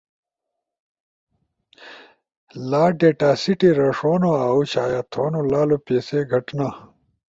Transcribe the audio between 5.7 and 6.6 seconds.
پیسے گھٹ